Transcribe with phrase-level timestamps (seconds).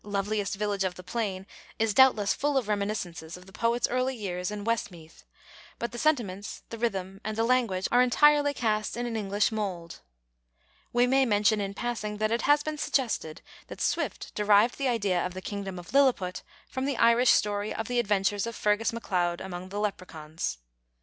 [0.03, 1.45] loveliest village of the plain"
[1.77, 5.23] is doubtless full of reminiscences of the poet's early years in Westmeath,
[5.77, 10.01] but the sentiments, the rhythm, and the language are entirely cast in an English mould.
[10.91, 15.23] We may mention, in passing, that it has been suggested that Swift derived the idea
[15.23, 19.39] of the kingdom of Lilliput from the Irish story of the Adventures of Fergus macLeide
[19.39, 20.57] amongst the leprechauns.